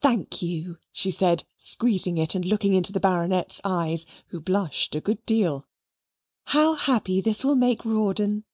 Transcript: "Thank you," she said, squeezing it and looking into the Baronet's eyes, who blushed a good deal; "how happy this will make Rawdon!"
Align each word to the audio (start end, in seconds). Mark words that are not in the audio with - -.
"Thank 0.00 0.40
you," 0.40 0.78
she 0.92 1.10
said, 1.10 1.42
squeezing 1.58 2.16
it 2.16 2.36
and 2.36 2.44
looking 2.44 2.74
into 2.74 2.92
the 2.92 3.00
Baronet's 3.00 3.60
eyes, 3.64 4.06
who 4.28 4.38
blushed 4.38 4.94
a 4.94 5.00
good 5.00 5.26
deal; 5.26 5.66
"how 6.44 6.74
happy 6.74 7.20
this 7.20 7.44
will 7.44 7.56
make 7.56 7.84
Rawdon!" 7.84 8.44